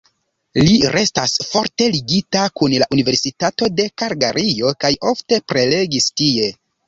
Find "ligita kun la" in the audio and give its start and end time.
1.95-2.87